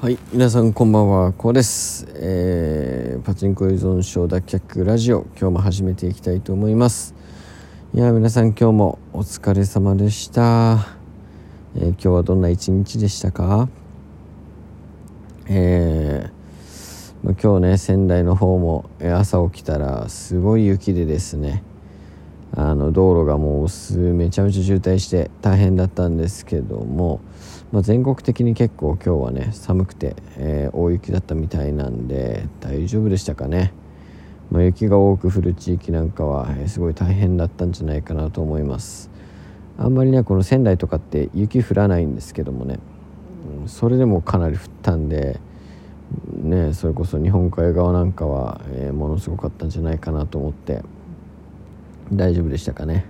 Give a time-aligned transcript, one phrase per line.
[0.00, 7.14] はい皆さんこんばんはこうです、えー、パチンコ依存症脱却ラジオ今日も始めていきたいと思います。
[7.92, 10.86] いや皆さん今日もお疲れ様でした、
[11.76, 13.68] えー、今日はどんな一日でしたか？
[15.44, 21.62] えー、まあ、今日ね仙台の方も朝起きたらすごい雪でですね。
[22.90, 27.20] の道路がもうめちゃめちゃ渋滞して大変だったんですけども
[27.72, 33.72] まあ、全国的に結構今日はね寒くて、えー、大雪だったみたいなんで大丈夫でしたかね、
[34.50, 39.08] まあ、雪が多く降る地域なんかは、えー、すごい大変だったんじゃないかなと思います。
[39.78, 42.80] あんまりねこの仙台とかって雪降らないんですけどもね、
[43.62, 45.40] うん、それでもかなり降ったんで
[46.42, 50.82] ねそれこそ日本海側なんかは、えー、ものすごかったんじゃないかなと思って。
[52.12, 53.06] 大丈夫でしたかね？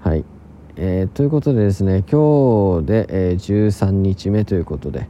[0.00, 0.24] はい。
[0.76, 3.34] えー、ということでですね今日で、えー、
[3.68, 5.08] 13日目ということで、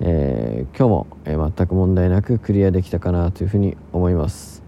[0.00, 4.64] えー、今日も、え全く問題なくクリアできたかなというふうに思います。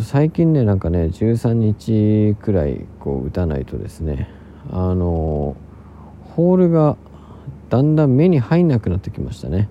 [0.00, 4.30] 最近ねなんかね13日くらいこう打たないとですね
[4.70, 5.56] あの
[6.36, 6.96] ホールが
[7.68, 9.68] だんだん目に入んなくなってきましたね。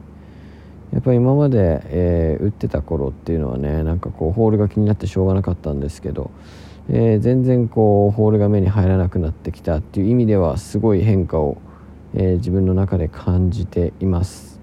[0.94, 6.32] やっぱり今まで、え打ってた頃っていうのはねなんかこうホールが気になってしょうがなかったんですけど
[6.92, 11.62] えー、全然こうホールが目に入らなくなってきたっていう意味ではすごい変化を、
[12.16, 14.60] えー、自分の中で感じています。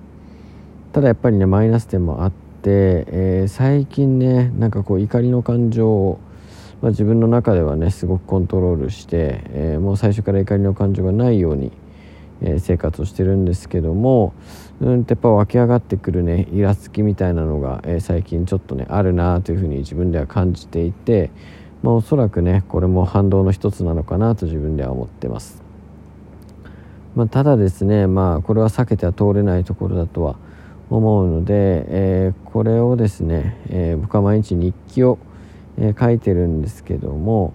[0.92, 6.18] ただやっぱりねマイナス点もあって、え、最近ねなんかこう怒りの感情を、
[6.82, 11.70] まあ、自分の中ではねすごくコントロールして、えもう最初から怒りの感情がないように、
[12.42, 14.34] え生活をしてるんですけども
[14.80, 21.30] うんやっぱ湧き上がってくるねイラつきみたいなのが、え最近ちょっとねあるなというふうに自分では感じていて
[21.82, 25.62] まあ、おそらくねこれも反動の一つなのかなと自分では思ってます、
[27.14, 30.36] まあ、ただですねまあこれは避けては通れないところだとは
[30.90, 35.18] 思うので、えー、これをですね、えー、僕は毎日日記を、
[35.78, 37.54] えー、書いてるんですけども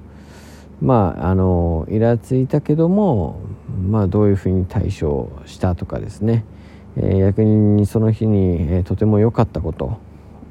[0.81, 3.39] まああのイラついたけども
[3.87, 6.43] まあどういうふうに対処したとかですね、
[6.97, 9.99] えー、逆にその日に、えー、とても良かったこと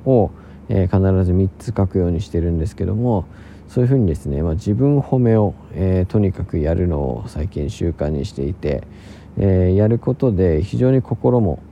[0.04, 0.30] を、
[0.68, 3.26] えー、必ず3つ書くようにしてるんですけども
[3.68, 8.84] そういうふうにですね、まあ、自分褒めを、えー、とにかくやるのを最近習慣にしていて、
[9.36, 11.62] えー、やることで非常に心も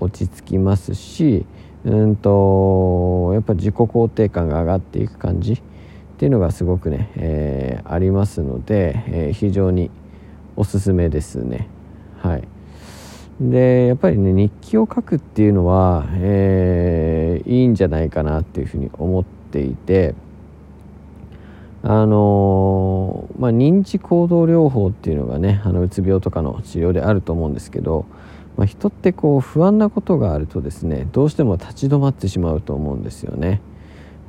[0.00, 1.46] 落ち着きますし
[1.84, 5.62] うんとやっぱ自己肯定感が上がっていく感じ
[6.20, 9.90] っていうのがすごくね、えー、ありますので、え非常に
[10.54, 11.66] おすすめですね。
[12.18, 12.42] はい
[13.40, 20.14] でやっぱりね日記を書くっていうのは、えいいんじゃないかなっていうふうに思っていて。
[21.82, 28.04] あのまあ、認知行動療法っていうのがねあのうつ病とかの治療であると思うんですけど、
[28.58, 33.62] まあ、人ってこう不安なことがあるとですねどうしても立ち止まってしまうと思うんですよね。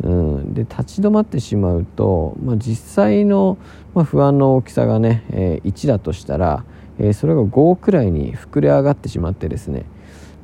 [0.04, 3.58] うん、で立ち止まってしまうと、まあ、実際の、
[3.94, 6.66] まあ、不安の大きさがね、えー、1だとしたら、
[6.98, 9.86] えー、それが5くらいに膨れ上がってしまってですね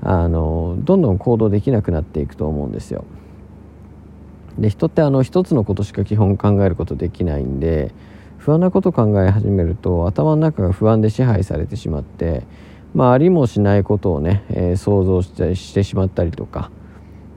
[0.01, 3.05] あのどんどん行動できなくなっていくと思うんですよ。
[4.59, 7.93] で人ってあの一つのことしか基本考えることできないんで
[8.37, 12.43] 不安なこと考え始めると頭の中が不安で支配されてしまって、
[12.95, 16.71] まあ、ありもしないことをね、えー、想像してしてしまったりとか、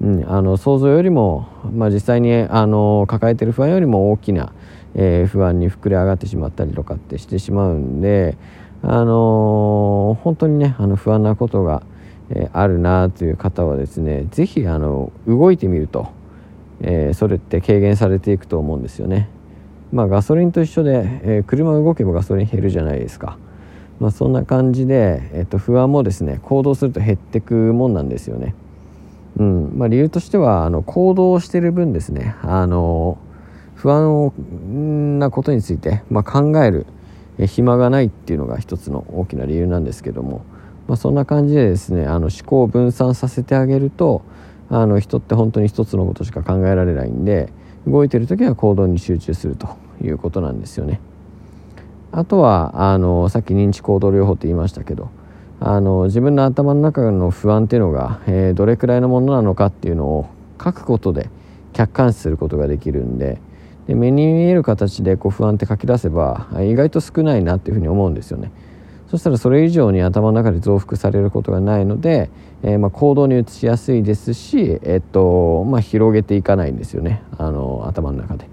[0.01, 4.53] うん、あの想像よりも、まあ、実際にあの抱えてる不安よりも大きな、
[4.95, 8.39] えー、不安に膨れ上がってしまったりとかってしてしまうんで、
[8.83, 11.83] あのー、本当にねあの不安なことが、
[12.31, 14.65] えー、あるなという方はですね是非
[15.27, 16.09] 動いてみると。
[16.83, 19.29] え、それって軽減されていくと思うんですよね。
[19.93, 23.37] まあ、ガソリンと一緒で、えー、車動けばガソリン減るじゃないですか。
[23.99, 28.55] まあ、そんな感じで、えっと、不安もですね行動すると減ってくもんなんですよね。
[29.39, 29.73] うん。
[29.77, 32.35] まあ、理由としてはあの行動してる分ですね。
[32.43, 33.19] あの
[33.75, 36.87] 不安なことについて、まあ、考える
[37.47, 40.45] 暇がないっていうのが一つの大きな理由なんですけども、
[40.87, 44.23] まあ、そんな感じでですねあの思考を分散させてあげると
[44.69, 47.53] あの人って本当に一つのことしか考えられないんで
[47.87, 49.69] 動いてる時は行動に集中すると
[50.05, 51.01] いうことなんですよね。
[52.13, 55.11] あとはあのさっき認知行動療法って言いましたけど
[55.63, 60.27] あの自分の頭の中の不安っていうのが、えー、どれくらいのものなのかっていうのを
[60.63, 61.29] 書くことで
[61.75, 63.41] 客観視することができるんで
[63.87, 68.51] で目に見える形でこう不安って書き出せば意外と少ないなっていうふうに思うんですよね。
[69.11, 72.31] そしたらそれ以上に頭の中で増幅されることがないので、
[72.63, 78.49] えー、ま行動に移しやすいですし、えっとまあ、広げていかないんですよねあの頭の中で。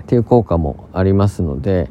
[0.00, 1.88] っていう効果もありますので、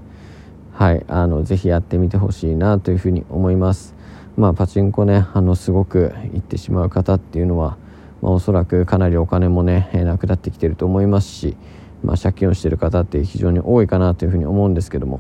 [0.80, 3.96] はい、あのぜひやってみてほしいなというふうに思います。
[4.38, 7.76] まあ、パチンコねあのすごく行ってしまう方っていうのは、
[8.22, 11.58] まあ、おそらくかなりお金もね、なくなってきてると思いますし、
[12.02, 15.20] まあ、借金をしてる方って非常に多いかなというふうに思うんですけども、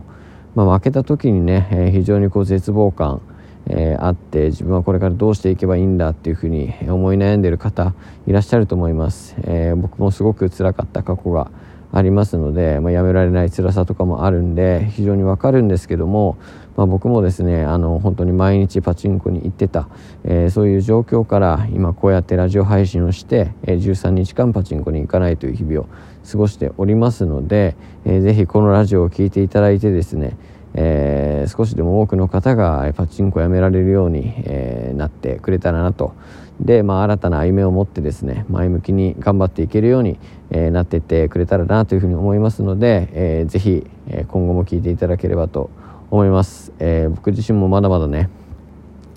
[0.56, 3.22] まあ、負けた時にね、え非常にこう絶望感
[3.68, 7.94] えー、あって自分はこれからどうしていけばいいんだっていうふうに思い悩んでいる方
[8.26, 11.52] いらっしゃると思います、えー、僕もすごく辛かった過去が
[11.92, 16.38] ありますので、まあ、やめられない辛さとかもあるんで非常にわかるんですけども、
[16.78, 19.90] まあ、僕もですねあの本当に毎日パチンコに行ってた、
[20.24, 25.90] えー、そういう状況から今こうやってラジオ配信をして、えー、13日間パチンコに行かないという日々を
[26.30, 27.76] 過ごしておりますので、
[28.06, 30.38] えー、ぜひこのラジオを聴いていただいてですね
[30.74, 36.14] えー、少しでも多くの方がパチンコをやめられるように、えー、なってくれたらなと。
[36.60, 40.20] で、まあ、新たな歩みを持ってですね前向きに頑張っていけるように、
[40.50, 45.70] えー、なっていってくれたらなというふうに思いますので、えー、ぜひ、え今後も聞いていただければと
[46.12, 48.30] 思います、え僕自身もまだまだね、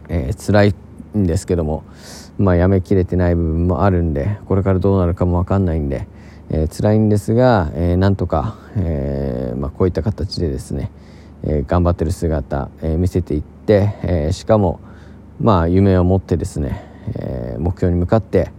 [0.09, 0.75] えー、辛い
[1.17, 1.85] んですけども、
[2.39, 6.07] まあ、やめきれてない部分もあるんでこれからどうなるかも分かんないんで、
[6.51, 10.93] えー、辛いんですが、え、なんとか、えまあ、こういった形でですね
[11.45, 14.81] え、頑張ってる姿、え、見せていって、え、しかも
[15.41, 16.85] まあ夢を持ってですね、
[17.17, 18.53] え目標に向かって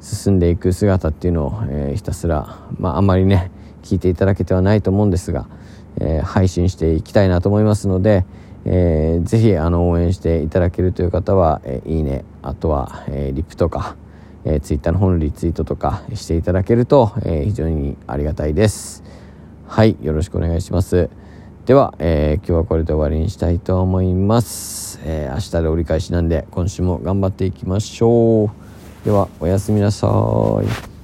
[0.00, 3.50] 進んでいく姿っていうのを、えひたすら、まあ、あんまりね
[3.82, 5.48] 聞いていただけてはないと思うんですが、
[5.98, 8.26] え配信していきたいなと思いますので、
[8.66, 13.96] えー、ぜひあの応援していただけるという方は、えいいねあとは、えリップとか、
[14.44, 19.02] えー、ツイッターの方のリツイートとかしていただけると、え非常にありがたいです。
[19.66, 21.08] はいよろしくお願いします。
[21.66, 29.04] では、えー、今日はこれで終わりにしたいと思います、えー、明日で折り返しなんで今週も頑張っていきましょう。
[29.04, 30.06] ではおやすみなさ
[30.62, 30.95] い。